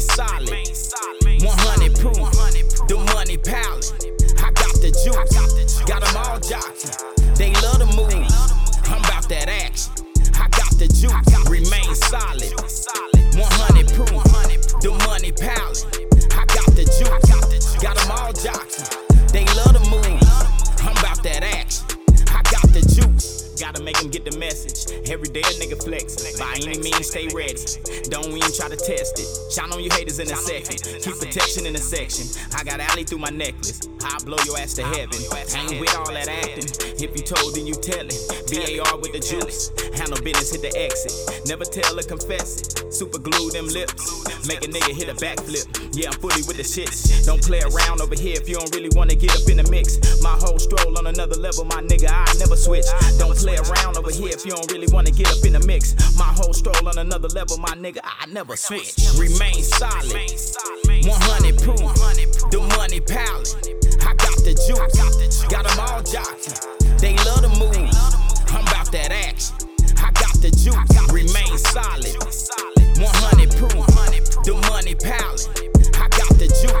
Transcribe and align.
solid. 0.00 0.48
100 0.48 1.94
proof, 1.98 2.16
the 2.88 2.96
money 3.14 3.36
palette. 3.36 3.92
I 4.38 4.50
got 4.52 4.74
the 4.80 4.90
juice, 4.90 5.82
got 5.84 6.02
them 6.02 6.16
all 6.16 6.38
jocking. 6.38 7.36
They 7.36 7.52
love 7.62 7.78
the 7.78 7.86
move, 7.96 8.12
I'm 8.90 9.04
about 9.04 9.28
that 9.28 9.48
action. 9.48 9.92
I 10.34 10.48
got 10.48 10.70
the 10.78 10.88
juice, 10.88 11.48
remain 11.48 11.94
solid. 11.94 12.52
100 13.34 13.88
proof, 13.94 14.22
the 14.82 14.90
money 15.06 15.32
palette. 15.32 15.86
I 16.32 16.44
got 16.46 16.66
the 16.74 16.84
juice, 16.84 17.76
got 17.82 17.96
them 17.96 18.10
all 18.10 18.32
jocking. 18.32 18.77
Make 23.88 23.98
them 24.00 24.10
get 24.10 24.24
the 24.28 24.36
message. 24.38 24.84
Every 25.08 25.28
day 25.28 25.40
a 25.40 25.52
nigga 25.56 25.82
flex. 25.82 26.20
By 26.38 26.52
any 26.60 26.76
means, 26.78 27.08
stay 27.08 27.26
ready. 27.32 27.56
Don't 28.12 28.28
even 28.28 28.52
try 28.52 28.68
to 28.68 28.76
test 28.76 29.16
it. 29.16 29.28
Shine 29.48 29.72
on 29.72 29.80
you 29.80 29.88
haters 29.90 30.18
in 30.18 30.28
a 30.30 30.36
second. 30.36 30.84
Keep 31.00 31.16
protection 31.16 31.64
in 31.64 31.74
a 31.74 31.80
section. 31.80 32.28
I 32.52 32.64
got 32.64 32.80
alley 32.80 33.04
through 33.04 33.24
my 33.24 33.30
necklace. 33.30 33.80
I'll 34.04 34.20
blow 34.28 34.36
your 34.44 34.58
ass 34.58 34.74
to 34.74 34.84
heaven. 34.84 35.16
Ain't 35.56 35.80
with 35.80 35.96
all 35.96 36.12
that 36.12 36.28
acting. 36.28 36.68
If 37.00 37.16
you 37.16 37.24
told, 37.24 37.56
then 37.56 37.66
you 37.66 37.72
tellin'. 37.72 38.12
BAR 38.52 39.00
with 39.00 39.16
the 39.16 39.24
juice. 39.24 39.72
Handle 39.98 40.22
business, 40.22 40.54
hit 40.54 40.62
the 40.62 40.70
exit. 40.78 41.10
Never 41.46 41.64
tell 41.64 41.98
or 41.98 42.02
confess 42.02 42.62
it. 42.62 42.94
Super 42.94 43.18
glue 43.18 43.50
them 43.50 43.66
lips. 43.66 43.98
Make 44.46 44.62
a 44.62 44.70
nigga 44.70 44.94
hit 44.94 45.08
a 45.08 45.14
backflip. 45.18 45.66
Yeah, 45.90 46.14
I'm 46.14 46.18
fully 46.22 46.46
with 46.46 46.56
the 46.56 46.62
shits. 46.62 47.26
Don't 47.26 47.42
play 47.42 47.60
around 47.60 48.00
over 48.00 48.14
here 48.14 48.38
if 48.38 48.48
you 48.48 48.54
don't 48.54 48.72
really 48.74 48.90
wanna 48.94 49.16
get 49.16 49.34
up 49.34 49.48
in 49.50 49.58
the 49.58 49.68
mix. 49.70 49.98
My 50.22 50.38
whole 50.38 50.58
stroll 50.58 50.96
on 50.96 51.06
another 51.08 51.34
level, 51.34 51.64
my 51.64 51.82
nigga, 51.82 52.08
I 52.08 52.32
never 52.38 52.54
switch. 52.54 52.86
Don't 53.18 53.36
play 53.36 53.58
around 53.58 53.98
over 53.98 54.10
here 54.10 54.30
if 54.30 54.46
you 54.46 54.52
don't 54.52 54.70
really 54.70 54.86
wanna 54.92 55.10
get 55.10 55.28
up 55.34 55.44
in 55.44 55.52
the 55.52 55.66
mix. 55.66 55.94
My 56.16 56.30
whole 56.30 56.54
stroll 56.54 56.88
on 56.88 56.98
another 56.98 57.28
level, 57.28 57.58
my 57.58 57.74
nigga, 57.74 57.98
I 58.04 58.26
never 58.26 58.56
switch. 58.56 58.94
Remain 59.18 59.62
solid. 59.62 60.14
100 60.14 61.58
proof. 61.58 61.90
The 62.54 62.60
money 62.78 63.00
palette. 63.00 63.77
The 70.40 70.50
juice. 70.50 70.76
Remain 71.12 71.58
solid. 71.58 72.14
100 72.98 73.50
proof. 73.56 73.86
The 74.44 74.54
money 74.70 74.94
palette. 74.94 75.48
I 75.96 76.08
got 76.08 76.38
the 76.38 76.46
juice. 76.46 76.77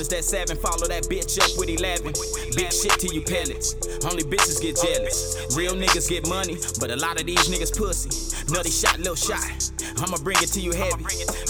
Is 0.00 0.08
that 0.08 0.24
seven, 0.24 0.56
follow 0.56 0.88
that 0.88 1.04
bitch 1.04 1.38
up 1.38 1.52
with 1.58 1.68
11. 1.68 2.12
Big 2.56 2.72
shit 2.72 2.96
to 3.00 3.08
you 3.14 3.22
pellets. 3.22 3.76
Only 4.04 4.24
bitches 4.24 4.60
get 4.60 4.76
jealous. 4.76 5.56
Real 5.56 5.74
niggas 5.74 6.08
get 6.08 6.26
money, 6.28 6.56
but 6.80 6.90
a 6.90 6.96
lot 6.96 7.20
of 7.20 7.26
these 7.26 7.48
niggas 7.48 7.76
pussy. 7.76 8.10
Nutty 8.52 8.70
shot, 8.70 8.98
little 8.98 9.14
shot. 9.14 9.44
I'ma 9.98 10.16
bring 10.24 10.36
it 10.40 10.50
to 10.56 10.60
you 10.60 10.72
heavy. 10.72 11.04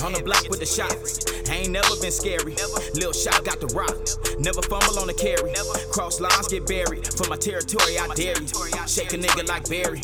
On 0.05 0.13
the 0.13 0.23
block 0.25 0.49
with 0.51 0.61
the 0.61 0.67
shots. 0.67 1.25
Ain't 1.49 1.71
never 1.71 1.95
been 2.01 2.13
scary. 2.13 2.55
Lil 2.95 3.13
shot 3.13 3.45
got 3.45 3.61
the 3.61 3.71
rock. 3.73 3.97
Never 4.39 4.63
fumble 4.63 4.99
on 4.99 5.07
the 5.07 5.15
carry. 5.15 5.55
Cross 5.93 6.21
lines 6.21 6.49
get 6.49 6.67
buried. 6.67 7.07
For 7.15 7.29
my 7.29 7.37
territory, 7.37 7.99
I 7.99 8.09
dare 8.15 8.37
you. 8.41 8.49
Shake 8.87 9.13
a 9.13 9.19
nigga 9.19 9.49
like 9.49 9.69
Barry. 9.69 10.03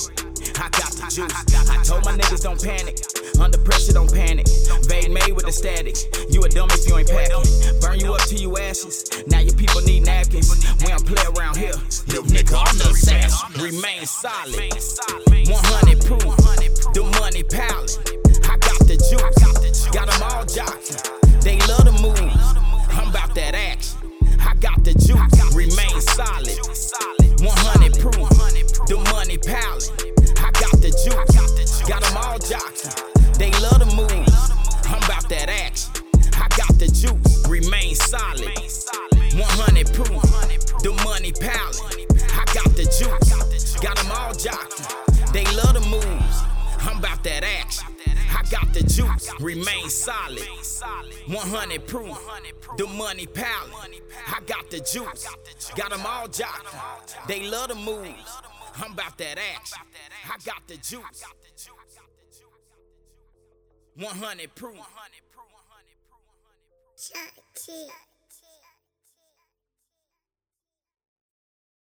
I 0.57 0.69
got 0.73 0.93
the 0.95 1.07
juice. 1.11 1.35
I 1.69 1.83
told 1.85 2.05
my 2.05 2.12
niggas 2.12 2.43
don't 2.43 2.61
panic. 2.62 2.97
Under 3.41 3.59
pressure, 3.59 3.93
don't 3.93 4.12
panic. 4.12 4.47
Vade 4.88 5.10
made 5.10 5.32
with 5.32 5.47
the 5.47 5.53
static. 5.53 5.97
You 6.28 6.43
a 6.43 6.49
dumb 6.49 6.69
if 6.72 6.87
you 6.88 6.99
ain't 6.99 7.09
packing. 7.09 7.44
Burn 7.81 8.00
you 8.00 8.15
up 8.15 8.22
to 8.28 8.34
you 8.34 8.56
ashes. 8.59 9.04
Now 9.26 9.41
your 9.41 9.54
people 9.54 9.81
need 9.82 10.04
napkins. 10.06 10.50
We 10.81 10.88
don't 10.88 11.06
play 11.06 11.22
around 11.37 11.56
here. 11.56 11.75
Little 12.09 12.25
nigga, 12.25 12.59
I'm 12.59 12.78
the 12.78 12.91
assassin. 12.91 13.62
Remain 13.62 14.06
solid. 14.06 14.59
100 15.49 15.98
money 41.28 41.47
palette. 41.47 42.06
I 42.33 42.44
got 42.55 42.77
the 42.77 42.84
juice. 42.84 43.77
Got 43.81 43.97
them 43.97 44.11
all 44.12 44.33
jocking. 44.33 45.33
They 45.33 45.44
love 45.56 45.75
the 45.75 45.81
moves. 45.89 46.43
I'm 46.81 46.99
about 46.99 47.22
that 47.25 47.44
action. 47.44 47.89
I 48.31 48.43
got 48.50 48.72
the 48.72 48.83
juice. 48.83 49.31
Remain 49.41 49.88
solid. 49.88 50.41
100 51.27 51.87
proof. 51.87 52.19
The 52.77 52.87
money 52.87 53.27
palette. 53.27 54.03
I 54.27 54.41
got 54.47 54.71
the 54.71 54.81
juice. 54.81 55.27
Got 55.75 55.91
them 55.91 56.06
all 56.06 56.28
jocking. 56.28 57.27
They 57.27 57.49
love 57.49 57.69
the 57.69 57.75
moves. 57.75 58.38
I'm 58.77 58.93
about 58.93 59.19
that 59.19 59.38
action. 59.38 59.78
I 60.25 60.37
got 60.44 60.67
the 60.67 60.77
juice. 60.77 61.25
100 63.97 64.55
proof. 64.55 64.78
Shot. 66.97 68.08